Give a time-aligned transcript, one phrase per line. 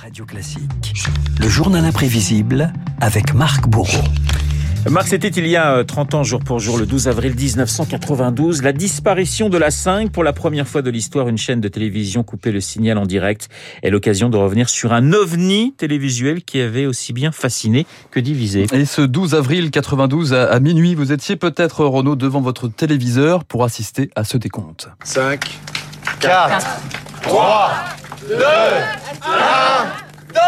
[0.00, 0.94] Radio Classique.
[1.38, 4.02] Le journal imprévisible avec Marc Bourreau.
[4.88, 8.72] Marc, c'était il y a 30 ans, jour pour jour, le 12 avril 1992, la
[8.72, 10.10] disparition de la 5.
[10.10, 13.50] Pour la première fois de l'histoire, une chaîne de télévision coupait le signal en direct
[13.82, 18.66] est l'occasion de revenir sur un ovni télévisuel qui avait aussi bien fasciné que divisé.
[18.72, 23.64] Et ce 12 avril 92 à, minuit, vous étiez peut-être, Renaud, devant votre téléviseur pour
[23.64, 24.88] assister à ce décompte.
[25.04, 25.60] 5,
[26.20, 27.70] 4, 3,
[28.28, 28.40] 2, 1,
[30.32, 30.40] 2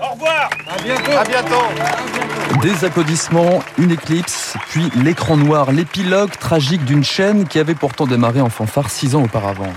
[0.00, 1.12] Au revoir À bientôt.
[1.12, 2.60] À bientôt.
[2.62, 8.40] Des applaudissements, une éclipse, puis l'écran noir, l'épilogue tragique d'une chaîne qui avait pourtant démarré
[8.40, 9.72] en fanfare six ans auparavant.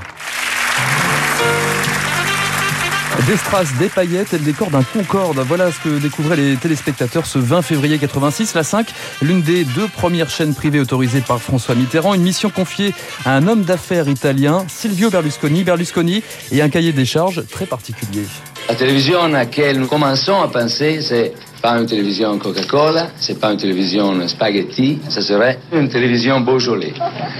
[3.25, 5.39] Des strass, des paillettes et le décor d'un Concorde.
[5.39, 8.53] Voilà ce que découvraient les téléspectateurs ce 20 février 86.
[8.53, 8.87] La 5,
[9.21, 12.13] l'une des deux premières chaînes privées autorisées par François Mitterrand.
[12.13, 12.93] Une mission confiée
[13.25, 15.63] à un homme d'affaires italien, Silvio Berlusconi.
[15.63, 16.21] Berlusconi
[16.51, 18.23] et un cahier des charges très particulier.
[18.69, 23.51] La télévision à laquelle nous commençons à penser, c'est pas une télévision Coca-Cola, c'est pas
[23.51, 26.93] une télévision spaghetti, ça serait une télévision Beaujolais.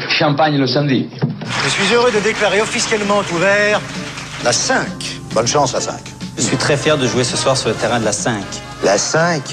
[0.09, 1.07] Champagne le samedi.
[1.63, 3.79] Je suis heureux de déclarer officiellement ouvert
[4.43, 5.16] la 5.
[5.37, 5.93] Bonne chance, la 5.
[6.35, 8.41] Je suis très fier de jouer ce soir sur le terrain de la 5.
[8.83, 9.43] La 5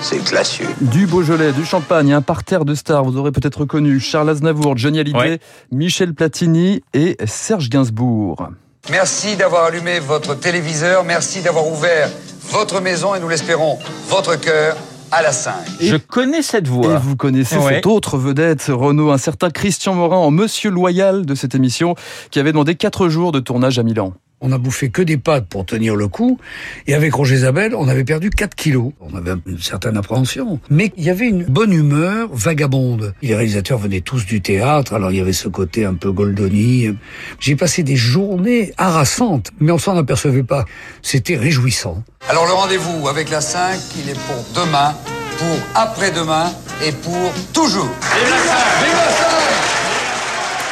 [0.00, 0.66] c'est classieux.
[0.80, 3.04] Du Beaujolais, du Champagne, un parterre de stars.
[3.04, 5.38] Vous aurez peut-être reconnu Charles Aznavour, Johnny Hallyday, Ouais.
[5.70, 8.48] Michel Platini et Serge Gainsbourg.
[8.90, 12.08] Merci d'avoir allumé votre téléviseur, merci d'avoir ouvert
[12.50, 14.74] votre maison et nous l'espérons, votre cœur
[15.12, 15.52] à la 5.
[15.82, 16.96] Je connais cette Et voix.
[16.96, 17.74] vous connaissez Ouais.
[17.74, 21.94] cette autre vedette, Renaud, un certain Christian Morin en Monsieur Loyal de cette émission,
[22.30, 24.14] qui avait demandé 4 jours de tournage à Milan.
[24.40, 26.38] On a bouffé que des pâtes pour tenir le coup.
[26.86, 28.92] Et avec Roger Zabel, on avait perdu 4 kilos.
[29.00, 30.60] On avait une certaine appréhension.
[30.68, 33.14] Mais il y avait une bonne humeur vagabonde.
[33.22, 36.96] Les réalisateurs venaient tous du théâtre, alors il y avait ce côté un peu Goldoni.
[37.40, 40.64] J'ai passé des journées harassantes, mais on s'en apercevait pas.
[41.00, 42.02] C'était réjouissant.
[42.28, 44.94] Alors le rendez-vous avec la 5, il est pour demain,
[45.38, 46.52] pour après-demain
[46.86, 47.84] et pour toujours.
[47.84, 49.83] Vive la 5 Vive la 5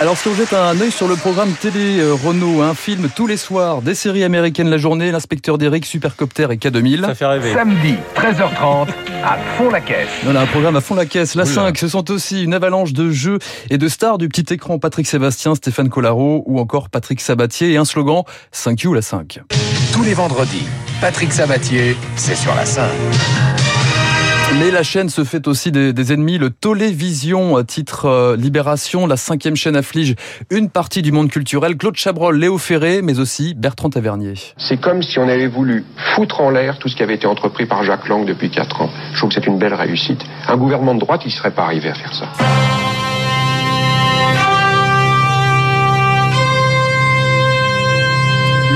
[0.02, 3.28] Alors si on jette un œil sur le programme télé euh, Renault, un film tous
[3.28, 7.02] les soirs, des séries américaines la journée, l'inspecteur d'Eric, Supercopter et K2000.
[7.02, 7.54] Ça fait rêver.
[7.54, 8.88] Samedi, 13h30,
[9.22, 10.08] à fond la caisse.
[10.26, 11.36] On a un programme à fond la caisse.
[11.36, 11.54] La Oula.
[11.54, 13.38] 5, ce sont aussi une avalanche de jeux
[13.70, 14.80] et de stars du petit écran.
[14.80, 19.38] Patrick Sébastien, Stéphane Collaro ou encore Patrick Sabatier et un slogan 5U la 5.
[19.92, 20.66] Tous les vendredis,
[21.00, 22.90] Patrick Sabatier, c'est sur la 5.
[24.58, 26.36] Mais la chaîne se fait aussi des, ennemis.
[26.36, 30.14] Le Tolévision, euh, titre euh, Libération, la cinquième chaîne afflige
[30.50, 31.76] une partie du monde culturel.
[31.76, 34.34] Claude Chabrol, Léo Ferré, mais aussi Bertrand Tavernier.
[34.58, 37.66] C'est comme si on avait voulu foutre en l'air tout ce qui avait été entrepris
[37.66, 38.90] par Jacques Lang depuis 4 ans.
[39.12, 40.20] Je trouve que c'est une belle réussite.
[40.46, 42.26] Un gouvernement de droite, il ne serait pas arrivé à faire ça.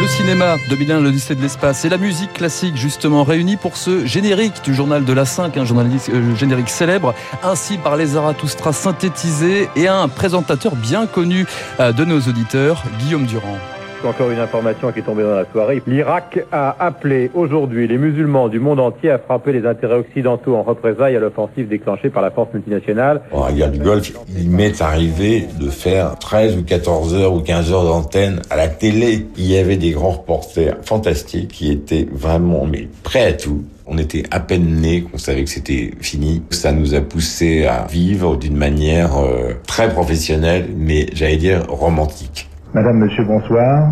[0.07, 4.63] Le cinéma, 2001, l'Odyssée de l'espace et la musique classique justement réunis pour ce générique
[4.63, 7.13] du journal de la 5, un euh, générique célèbre,
[7.43, 11.45] ainsi par les Zarathustra synthétisés et un présentateur bien connu
[11.81, 13.59] euh, de nos auditeurs, Guillaume Durand.
[14.05, 15.83] Encore une information qui est tombée dans la soirée.
[15.87, 20.63] L'Irak a appelé aujourd'hui les musulmans du monde entier à frapper les intérêts occidentaux en
[20.63, 23.23] représailles à l'offensive déclenchée par la force multinationale.
[23.33, 27.73] En guerre du Golfe, il m'est arrivé de faire 13 ou 14 heures ou 15
[27.73, 29.27] heures d'antenne à la télé.
[29.37, 33.65] Il y avait des grands reporters fantastiques qui étaient vraiment mais prêts à tout.
[33.87, 36.43] On était à peine nés, qu'on savait que c'était fini.
[36.51, 42.49] Ça nous a poussé à vivre d'une manière euh, très professionnelle, mais j'allais dire romantique.
[42.77, 43.89] Madame, monsieur, bonsoir.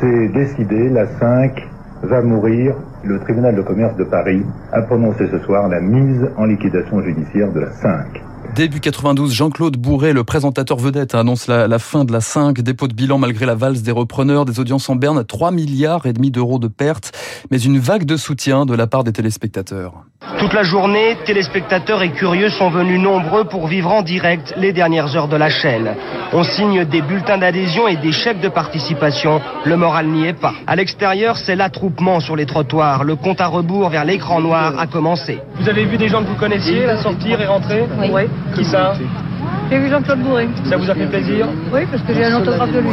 [0.00, 1.68] C'est décidé, la 5
[2.04, 2.74] va mourir.
[3.04, 4.40] Le tribunal de commerce de Paris
[4.72, 8.22] a prononcé ce soir la mise en liquidation judiciaire de la 5.
[8.54, 12.94] Début 92, Jean-Claude Bourret, le présentateur vedette, annonce la, fin de la 5, dépôt de
[12.94, 16.58] bilan malgré la valse des repreneurs, des audiences en berne, 3 milliards et demi d'euros
[16.58, 17.12] de pertes,
[17.50, 20.06] mais une vague de soutien de la part des téléspectateurs.
[20.38, 25.16] Toute la journée, téléspectateurs et curieux sont venus nombreux pour vivre en direct les dernières
[25.16, 25.94] heures de la chaîne.
[26.32, 29.40] On signe des bulletins d'adhésion et des chèques de participation.
[29.64, 30.54] Le moral n'y est pas.
[30.66, 33.04] À l'extérieur, c'est l'attroupement sur les trottoirs.
[33.04, 35.40] Le compte à rebours vers l'écran noir a commencé.
[35.56, 37.84] Vous avez vu des gens que vous connaissiez là, sortir et rentrer?
[37.98, 38.22] Oui.
[38.54, 38.94] Qui ça?
[39.72, 40.48] J'ai vu Jean-Claude Bourré.
[40.68, 42.90] Ça vous a fait plaisir Oui, parce que j'ai un autographe de lui.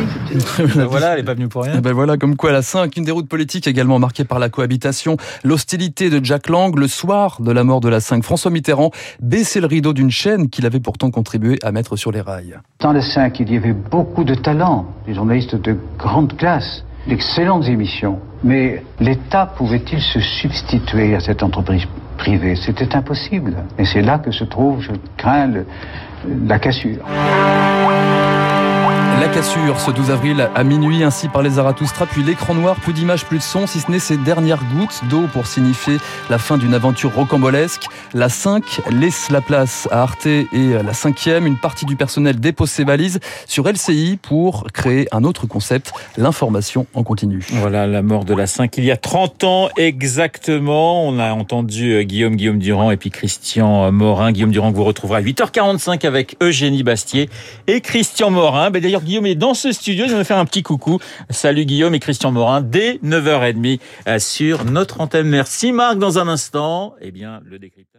[0.76, 1.74] Ben voilà, elle est pas venue pour rien.
[1.78, 4.48] Eh ben voilà, comme quoi la 5, une des routes politiques également marquée par la
[4.48, 8.92] cohabitation, l'hostilité de Jack Lang, le soir de la mort de la 5, François Mitterrand
[9.20, 12.58] baissait le rideau d'une chaîne qu'il avait pourtant contribué à mettre sur les rails.
[12.80, 17.68] Dans le 5, il y avait beaucoup de talents, des journalistes de grande classe, d'excellentes
[17.68, 18.20] émissions.
[18.42, 21.84] Mais l'État pouvait-il se substituer à cette entreprise
[22.18, 22.56] privée?
[22.56, 23.56] C'était impossible.
[23.78, 25.66] Et c'est là que se trouve, je crains, le-
[26.27, 27.00] la cassure.
[29.34, 33.26] Cassure ce 12 avril à minuit ainsi par les Zarathustra, puis l'écran noir, plus d'images,
[33.26, 35.98] plus de son, si ce n'est ces dernières gouttes d'eau pour signifier
[36.30, 37.86] la fin d'une aventure rocambolesque.
[38.14, 41.46] La 5 laisse la place à Arte et la cinquième.
[41.46, 46.88] Une partie du personnel dépose ses valises sur LCI pour créer un autre concept, l'information
[46.96, 47.46] en continu.
[47.52, 51.08] Voilà la mort de la 5 il y a 30 ans exactement.
[51.08, 54.31] On a entendu euh, Guillaume Guillaume Durand et puis Christian Morin.
[54.31, 57.30] Guillaume Durand que vous retrouverez à 8h45 avec Eugénie Bastier
[57.68, 58.72] et Christian Morin.
[58.72, 61.00] Ben D'ailleurs Guillaume dans ce studio, je vais me faire un petit coucou.
[61.30, 65.27] Salut Guillaume et Christian Morin dès 9h30 euh, sur notre antenne.
[65.27, 66.95] Merci Marc dans un instant.
[67.01, 67.99] Eh bien le décryptage